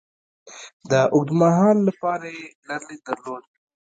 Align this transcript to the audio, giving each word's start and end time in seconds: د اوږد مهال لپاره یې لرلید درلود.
د 0.89 0.91
اوږد 1.15 1.29
مهال 1.39 1.77
لپاره 1.87 2.27
یې 2.37 2.45
لرلید 2.67 3.01
درلود. 3.07 3.43